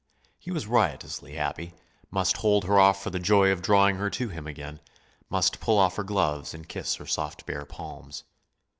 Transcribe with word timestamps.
He 0.39 0.49
was 0.49 0.65
riotously 0.65 1.35
happy, 1.35 1.75
must 2.09 2.37
hold 2.37 2.63
her 2.65 2.79
off 2.79 3.03
for 3.03 3.11
the 3.11 3.19
joy 3.19 3.51
of 3.51 3.61
drawing 3.61 3.97
her 3.97 4.09
to 4.09 4.29
him 4.29 4.47
again, 4.47 4.79
must 5.29 5.59
pull 5.59 5.77
off 5.77 5.95
her 5.97 6.03
gloves 6.03 6.55
and 6.55 6.67
kiss 6.67 6.95
her 6.95 7.05
soft 7.05 7.45
bare 7.45 7.65
palms. 7.65 8.23